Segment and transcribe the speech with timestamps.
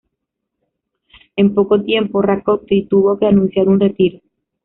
[1.35, 4.19] En poco tiempo, Rákóczi tuvo que anunciar un retiro.